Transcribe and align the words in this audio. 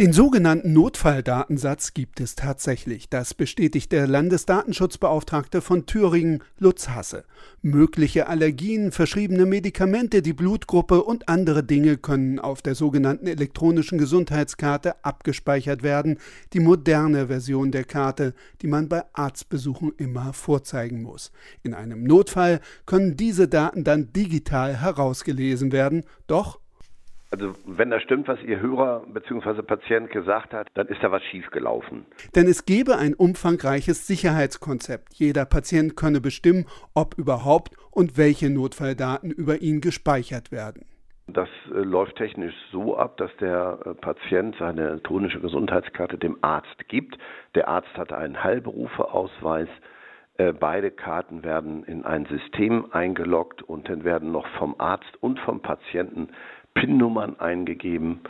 Den 0.00 0.14
sogenannten 0.14 0.72
Notfalldatensatz 0.72 1.92
gibt 1.92 2.20
es 2.20 2.34
tatsächlich. 2.34 3.10
Das 3.10 3.34
bestätigt 3.34 3.92
der 3.92 4.06
Landesdatenschutzbeauftragte 4.06 5.60
von 5.60 5.84
Thüringen, 5.84 6.42
Lutz 6.58 6.88
Hasse. 6.88 7.26
Mögliche 7.60 8.26
Allergien, 8.26 8.92
verschriebene 8.92 9.44
Medikamente, 9.44 10.22
die 10.22 10.32
Blutgruppe 10.32 11.02
und 11.02 11.28
andere 11.28 11.62
Dinge 11.62 11.98
können 11.98 12.38
auf 12.38 12.62
der 12.62 12.74
sogenannten 12.74 13.26
elektronischen 13.26 13.98
Gesundheitskarte 13.98 15.04
abgespeichert 15.04 15.82
werden. 15.82 16.16
Die 16.54 16.60
moderne 16.60 17.26
Version 17.26 17.70
der 17.70 17.84
Karte, 17.84 18.32
die 18.62 18.68
man 18.68 18.88
bei 18.88 19.02
Arztbesuchen 19.12 19.92
immer 19.98 20.32
vorzeigen 20.32 21.02
muss. 21.02 21.30
In 21.62 21.74
einem 21.74 22.04
Notfall 22.04 22.62
können 22.86 23.18
diese 23.18 23.48
Daten 23.48 23.84
dann 23.84 24.14
digital 24.14 24.80
herausgelesen 24.80 25.72
werden. 25.72 26.04
Doch 26.26 26.58
also 27.30 27.54
wenn 27.64 27.90
das 27.90 28.02
stimmt, 28.02 28.26
was 28.28 28.42
Ihr 28.42 28.60
Hörer 28.60 29.04
bzw. 29.06 29.62
Patient 29.62 30.10
gesagt 30.10 30.52
hat, 30.52 30.68
dann 30.74 30.88
ist 30.88 31.02
da 31.02 31.12
was 31.12 31.22
schiefgelaufen. 31.24 32.06
Denn 32.34 32.46
es 32.46 32.64
gäbe 32.64 32.98
ein 32.98 33.14
umfangreiches 33.14 34.06
Sicherheitskonzept. 34.06 35.14
Jeder 35.14 35.44
Patient 35.44 35.96
könne 35.96 36.20
bestimmen, 36.20 36.66
ob 36.94 37.14
überhaupt 37.18 37.76
und 37.90 38.18
welche 38.18 38.50
Notfalldaten 38.50 39.30
über 39.30 39.62
ihn 39.62 39.80
gespeichert 39.80 40.50
werden. 40.50 40.84
Das 41.28 41.48
äh, 41.72 41.78
läuft 41.78 42.16
technisch 42.16 42.54
so 42.72 42.96
ab, 42.96 43.16
dass 43.16 43.30
der 43.40 43.78
äh, 43.84 43.94
Patient 43.94 44.56
seine 44.58 44.88
elektronische 44.88 45.40
Gesundheitskarte 45.40 46.18
dem 46.18 46.36
Arzt 46.42 46.88
gibt. 46.88 47.16
Der 47.54 47.68
Arzt 47.68 47.96
hat 47.96 48.12
einen 48.12 48.42
Heilberufeausweis. 48.42 49.68
Äh, 50.38 50.52
beide 50.52 50.90
Karten 50.90 51.44
werden 51.44 51.84
in 51.84 52.04
ein 52.04 52.26
System 52.26 52.86
eingeloggt 52.92 53.62
und 53.62 53.88
dann 53.88 54.04
werden 54.04 54.32
noch 54.32 54.46
vom 54.58 54.74
Arzt 54.78 55.16
und 55.20 55.38
vom 55.40 55.60
Patienten 55.60 56.30
PIN-Nummern 56.74 57.38
eingegeben. 57.38 58.20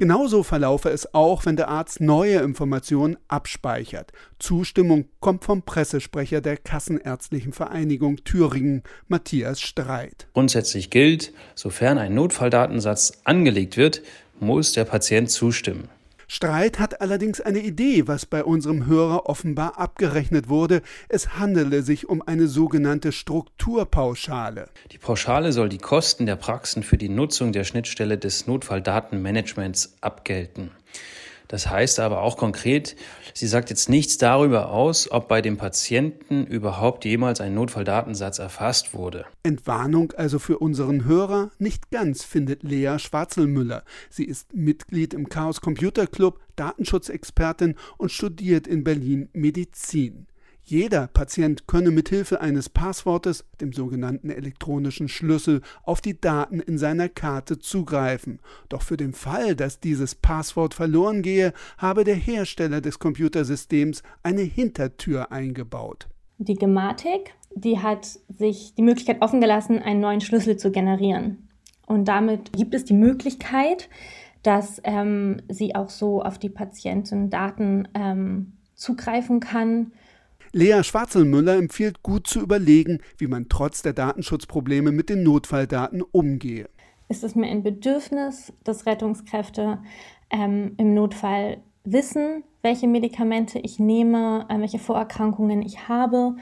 Genauso 0.00 0.42
verlaufe 0.42 0.88
es 0.88 1.12
auch, 1.12 1.44
wenn 1.44 1.56
der 1.56 1.68
Arzt 1.68 2.00
neue 2.00 2.38
Informationen 2.38 3.18
abspeichert. 3.28 4.12
Zustimmung 4.38 5.04
kommt 5.20 5.44
vom 5.44 5.60
Pressesprecher 5.60 6.40
der 6.40 6.56
Kassenärztlichen 6.56 7.52
Vereinigung 7.52 8.16
Thüringen, 8.24 8.82
Matthias 9.08 9.60
Streit. 9.60 10.26
Grundsätzlich 10.32 10.88
gilt, 10.88 11.34
sofern 11.54 11.98
ein 11.98 12.14
Notfalldatensatz 12.14 13.20
angelegt 13.24 13.76
wird, 13.76 14.00
muss 14.40 14.72
der 14.72 14.86
Patient 14.86 15.30
zustimmen. 15.30 15.90
Streit 16.32 16.78
hat 16.78 17.00
allerdings 17.00 17.40
eine 17.40 17.58
Idee, 17.58 18.06
was 18.06 18.24
bei 18.24 18.44
unserem 18.44 18.86
Hörer 18.86 19.26
offenbar 19.26 19.80
abgerechnet 19.80 20.48
wurde. 20.48 20.80
Es 21.08 21.40
handele 21.40 21.82
sich 21.82 22.08
um 22.08 22.22
eine 22.22 22.46
sogenannte 22.46 23.10
Strukturpauschale. 23.10 24.68
Die 24.92 24.98
Pauschale 24.98 25.52
soll 25.52 25.68
die 25.68 25.78
Kosten 25.78 26.26
der 26.26 26.36
Praxen 26.36 26.84
für 26.84 26.96
die 26.96 27.08
Nutzung 27.08 27.50
der 27.50 27.64
Schnittstelle 27.64 28.16
des 28.16 28.46
Notfalldatenmanagements 28.46 29.96
abgelten. 30.02 30.70
Das 31.50 31.68
heißt 31.68 31.98
aber 31.98 32.22
auch 32.22 32.36
konkret, 32.36 32.94
sie 33.34 33.48
sagt 33.48 33.70
jetzt 33.70 33.88
nichts 33.88 34.18
darüber 34.18 34.70
aus, 34.70 35.10
ob 35.10 35.26
bei 35.26 35.42
dem 35.42 35.56
Patienten 35.56 36.46
überhaupt 36.46 37.04
jemals 37.04 37.40
ein 37.40 37.54
Notfalldatensatz 37.54 38.38
erfasst 38.38 38.94
wurde. 38.94 39.26
Entwarnung 39.42 40.12
also 40.12 40.38
für 40.38 40.58
unseren 40.58 41.06
Hörer 41.06 41.50
nicht 41.58 41.90
ganz, 41.90 42.22
findet 42.22 42.62
Lea 42.62 42.98
Schwarzelmüller. 43.00 43.82
Sie 44.10 44.26
ist 44.26 44.54
Mitglied 44.54 45.12
im 45.12 45.28
Chaos 45.28 45.60
Computer 45.60 46.06
Club, 46.06 46.38
Datenschutzexpertin 46.54 47.74
und 47.98 48.12
studiert 48.12 48.68
in 48.68 48.84
Berlin 48.84 49.28
Medizin. 49.32 50.28
Jeder 50.64 51.08
Patient 51.08 51.66
könne 51.66 51.90
mithilfe 51.90 52.40
eines 52.40 52.68
Passwortes, 52.68 53.44
dem 53.60 53.72
sogenannten 53.72 54.30
elektronischen 54.30 55.08
Schlüssel, 55.08 55.62
auf 55.82 56.00
die 56.00 56.20
Daten 56.20 56.60
in 56.60 56.78
seiner 56.78 57.08
Karte 57.08 57.58
zugreifen. 57.58 58.40
Doch 58.68 58.82
für 58.82 58.96
den 58.96 59.12
Fall, 59.12 59.56
dass 59.56 59.80
dieses 59.80 60.14
Passwort 60.14 60.74
verloren 60.74 61.22
gehe, 61.22 61.52
habe 61.78 62.04
der 62.04 62.14
Hersteller 62.14 62.80
des 62.80 62.98
Computersystems 62.98 64.02
eine 64.22 64.42
Hintertür 64.42 65.32
eingebaut. 65.32 66.08
Die 66.38 66.54
Gematik, 66.54 67.34
die 67.54 67.80
hat 67.80 68.06
sich 68.28 68.74
die 68.74 68.82
Möglichkeit 68.82 69.22
offen 69.22 69.40
gelassen, 69.40 69.80
einen 69.80 70.00
neuen 70.00 70.20
Schlüssel 70.20 70.56
zu 70.56 70.70
generieren. 70.70 71.48
Und 71.86 72.06
damit 72.06 72.52
gibt 72.52 72.74
es 72.74 72.84
die 72.84 72.94
Möglichkeit, 72.94 73.88
dass 74.42 74.80
ähm, 74.84 75.42
sie 75.48 75.74
auch 75.74 75.90
so 75.90 76.22
auf 76.22 76.38
die 76.38 76.48
Patientendaten 76.48 77.88
ähm, 77.94 78.52
zugreifen 78.74 79.40
kann 79.40 79.92
Lea 80.52 80.82
Schwarzelmüller 80.82 81.56
empfiehlt 81.56 82.02
gut 82.02 82.26
zu 82.26 82.40
überlegen, 82.40 82.98
wie 83.18 83.28
man 83.28 83.48
trotz 83.48 83.82
der 83.82 83.92
Datenschutzprobleme 83.92 84.90
mit 84.90 85.08
den 85.08 85.22
Notfalldaten 85.22 86.02
umgehe. 86.02 86.68
Ist 87.08 87.22
es 87.22 87.36
mir 87.36 87.46
ein 87.46 87.62
Bedürfnis, 87.62 88.52
dass 88.64 88.86
Rettungskräfte 88.86 89.78
ähm, 90.30 90.74
im 90.76 90.94
Notfall 90.94 91.58
wissen, 91.84 92.42
welche 92.62 92.88
Medikamente 92.88 93.58
ich 93.60 93.78
nehme, 93.78 94.46
äh, 94.48 94.58
welche 94.58 94.78
Vorerkrankungen 94.78 95.62
ich 95.62 95.88
habe? 95.88 96.36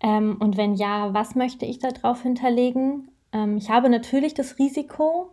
Ähm, 0.00 0.36
und 0.40 0.56
wenn 0.56 0.74
ja, 0.74 1.14
was 1.14 1.36
möchte 1.36 1.64
ich 1.64 1.78
darauf 1.78 2.22
hinterlegen? 2.22 3.08
Ähm, 3.32 3.56
ich 3.56 3.70
habe 3.70 3.88
natürlich 3.88 4.34
das 4.34 4.58
Risiko, 4.58 5.30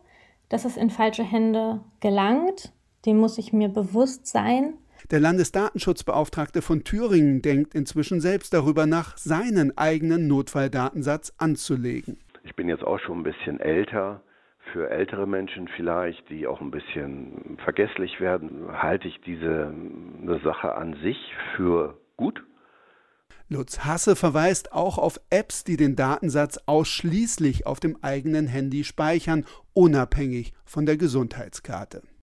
dass 0.47 0.65
es 0.65 0.77
in 0.77 0.89
falsche 0.89 1.23
Hände 1.23 1.81
gelangt. 2.01 2.71
Dem 3.05 3.17
muss 3.17 3.39
ich 3.39 3.51
mir 3.51 3.69
bewusst 3.69 4.27
sein. 4.27 4.73
Der 5.09 5.19
Landesdatenschutzbeauftragte 5.19 6.61
von 6.61 6.83
Thüringen 6.83 7.41
denkt 7.41 7.73
inzwischen 7.73 8.21
selbst 8.21 8.53
darüber 8.53 8.85
nach, 8.85 9.17
seinen 9.17 9.77
eigenen 9.77 10.27
Notfalldatensatz 10.27 11.33
anzulegen. 11.37 12.17
Ich 12.43 12.55
bin 12.55 12.69
jetzt 12.69 12.83
auch 12.83 12.99
schon 12.99 13.19
ein 13.19 13.23
bisschen 13.23 13.59
älter. 13.59 14.21
Für 14.71 14.89
ältere 14.89 15.27
Menschen 15.27 15.67
vielleicht, 15.75 16.29
die 16.29 16.47
auch 16.47 16.61
ein 16.61 16.71
bisschen 16.71 17.57
vergesslich 17.63 18.19
werden, 18.21 18.67
halte 18.71 19.07
ich 19.07 19.19
diese 19.21 19.73
Sache 20.43 20.75
an 20.75 20.95
sich 21.01 21.17
für 21.55 21.97
gut. 22.15 22.41
Lutz 23.49 23.83
Hasse 23.83 24.15
verweist 24.15 24.71
auch 24.71 24.97
auf 24.97 25.19
Apps, 25.29 25.65
die 25.65 25.75
den 25.75 25.97
Datensatz 25.97 26.57
ausschließlich 26.67 27.67
auf 27.67 27.81
dem 27.81 27.97
eigenen 28.01 28.47
Handy 28.47 28.85
speichern, 28.85 29.45
unabhängig 29.73 30.53
von 30.63 30.85
der 30.85 30.95
Gesundheitskarte. 30.95 32.01